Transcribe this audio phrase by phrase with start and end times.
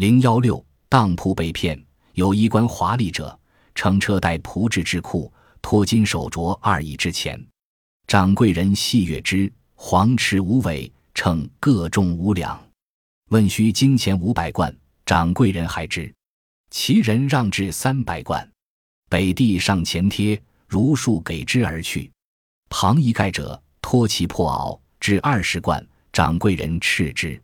[0.00, 1.78] 零幺六当铺被骗，
[2.14, 3.38] 有衣冠华丽者，
[3.74, 5.30] 乘车带仆至之库，
[5.60, 7.38] 托金手镯二亿之钱。
[8.06, 12.58] 掌柜人细阅之，黄池无尾，称各重五两。
[13.28, 14.74] 问需金钱五百贯，
[15.04, 16.10] 掌柜人还之。
[16.70, 18.50] 其人让至三百贯，
[19.10, 22.10] 北地上前贴，如数给之而去。
[22.70, 27.38] 旁一盖者托其破袄至二十贯，掌柜人斥之。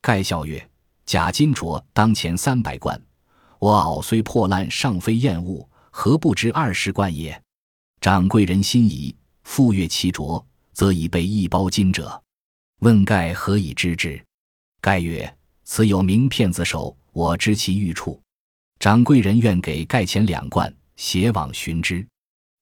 [0.00, 0.68] 盖笑曰
[1.12, 2.98] ：“假金镯当前三百贯，
[3.58, 7.38] 我袄虽破烂，尚非厌恶，何不值二十贯也？”
[8.00, 12.18] 掌柜人心疑，复阅其镯，则已被一包金者。
[12.78, 14.24] 问盖何以知之？
[14.80, 18.18] 盖曰：“此有名骗子手，我知其欲处。”
[18.80, 22.02] 掌柜人愿给盖钱两贯，携往寻之。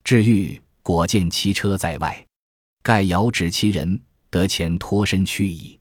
[0.03, 2.27] 至狱，果见其车在外，
[2.83, 5.79] 盖遥指其人，得钱脱身去矣。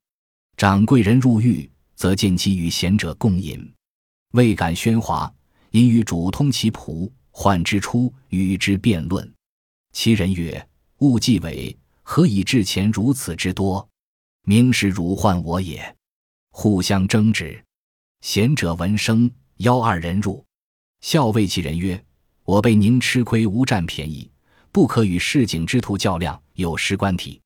[0.55, 1.68] 掌柜人入狱，
[1.99, 3.73] 则见其与贤者共饮，
[4.31, 5.30] 未敢喧哗，
[5.71, 9.29] 因与主通其仆，唤之出，与之辩论。
[9.91, 10.65] 其人曰
[10.99, 13.85] ：“勿计伪，何以至钱如此之多？
[14.43, 15.93] 明是汝唤我也。”
[16.51, 17.62] 互相争执。
[18.21, 19.29] 贤者闻声。
[19.57, 20.41] 邀二人入，
[21.02, 22.02] 校尉其人曰
[22.46, 24.31] ：“我被您吃亏，无占便宜，
[24.71, 27.41] 不可与市井之徒较量，有失官体。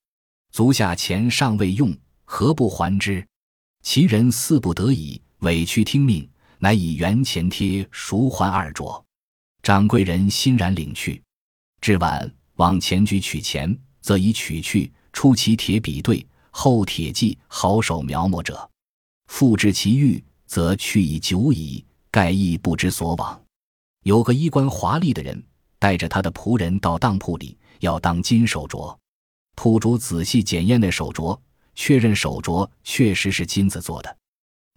[0.52, 1.92] 足下钱尚未用，
[2.24, 3.26] 何不还之？”
[3.84, 9.04] 其人似不得已，委屈听命，乃以元钱贴赎还二镯。
[9.62, 11.22] 掌柜人欣然领去。
[11.82, 18.70] 至晚，往前局取钱，则已取去，出其铁笔对，后铁骑好手描摹者，
[19.28, 21.86] 复至其玉，则去已久矣。
[22.10, 23.44] 盖亦不知所往。
[24.04, 25.44] 有个衣冠华丽的人
[25.78, 28.96] 带着他的仆人到当铺里，要当金手镯。
[29.56, 31.38] 铺主仔细检验那手镯，
[31.76, 34.18] 确认手镯确实是金子做的，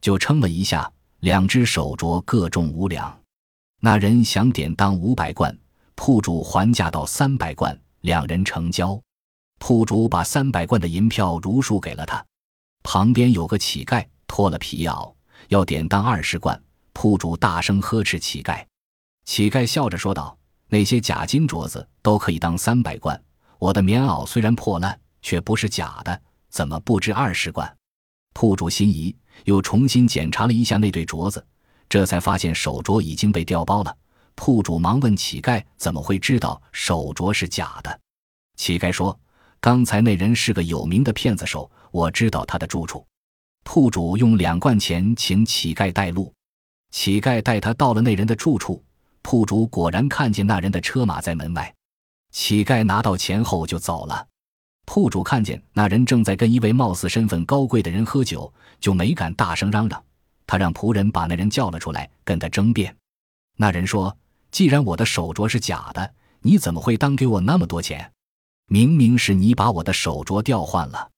[0.01, 3.19] 就称了一下，两只手镯各重五两。
[3.81, 5.57] 那人想典当五百贯，
[5.95, 9.01] 铺主还价到三百贯，两人成交。
[9.59, 12.25] 铺主把三百贯的银票如数给了他。
[12.83, 15.13] 旁边有个乞丐脱了皮袄，
[15.49, 16.61] 要典当二十贯。
[16.93, 18.65] 铺主大声呵斥乞丐，
[19.27, 23.23] 乞丐笑着说道：“那些假金镯子都可以当三百贯，
[23.59, 26.23] 我的棉袄虽然破烂，却不是假的，
[26.57, 27.77] 怎么不值二十贯？”
[28.33, 31.47] 铺主心疑，又重新检查了一下那对镯子，
[31.87, 33.95] 这才发现手镯已经被调包了。
[34.35, 38.01] 铺主忙问乞丐：“怎么会知道手镯是假的？”
[38.57, 39.19] 乞丐说
[39.61, 43.07] ：“刚才那人是个有名的骗子手，我知道他的住处。”
[43.65, 46.33] 铺主用两贯钱请乞丐带路。
[46.91, 48.83] 乞丐带他到了那人的住处，
[49.21, 51.75] 铺主果然看见那人的车马在门外。
[52.33, 54.27] 乞丐拿到钱后就走了。
[54.87, 60.03] 铺主看见那人正在跟一位貌似身份高贵的人喝酒，就没敢大声嚷嚷。
[60.47, 62.97] 他让仆人把那人叫了出来，跟他争辩。
[63.57, 64.17] 那人说
[64.51, 68.11] ：“既然我的手镯是假的，你怎么会当给我那么多钱？
[68.69, 71.11] 明明是你把我的手镯调换了。”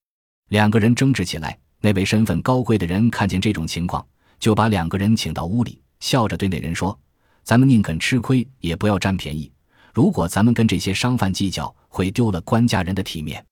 [0.49, 1.56] 两个人争执起来。
[1.81, 4.05] 那位身份高贵的人看见这种情况。
[4.41, 6.97] 就把两个人请到屋里，笑着对那人说
[7.43, 9.50] ：“咱们宁肯吃亏，也不要占便宜。
[9.93, 13.45] 如果咱们跟这些商贩计较，会丢了官家人的体面。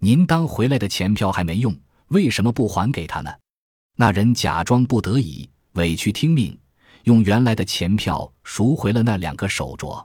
[0.00, 1.74] 您当回来的钱票还没用，
[2.08, 3.30] 为什么不还给他呢？”
[3.96, 6.58] 那人假装不得已，委屈听命，
[7.04, 10.04] 用原来的钱票赎回了那两个手镯。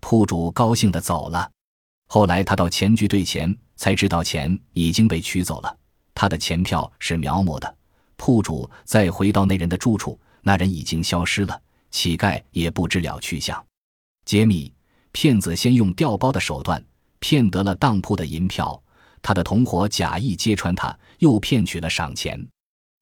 [0.00, 1.50] 铺主高兴地走了。
[2.06, 5.76] 后来他到钱局兑钱，才知道钱已经被取走了，
[6.14, 7.76] 他的钱票是描摹的。
[8.16, 11.60] 铺主再回到那人的住处，那人已经消失了，
[11.90, 13.62] 乞丐也不知了去向。
[14.24, 14.72] 揭秘：
[15.10, 16.82] 骗子先用调包的手段
[17.18, 18.80] 骗得了当铺的银票，
[19.26, 22.40] 他的同伙假意揭穿他，又骗取了赏钱。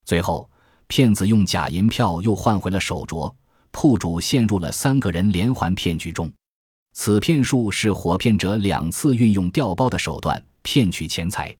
[0.06, 0.48] 最后，
[0.86, 3.30] 骗子用假银票又换回了手镯，
[3.70, 6.32] 铺主陷入了三个人连环骗局中。
[6.94, 11.54] 此骗术是火骗者两次运用调包的手段骗取钱财。